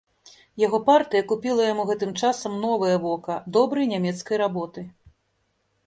[0.61, 4.81] Яго партыя купіла яму гэтым часам новае вока, добрай нямецкай работы.